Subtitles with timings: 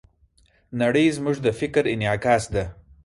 [0.81, 2.63] نړۍ زموږ د فکر انعکاس ده.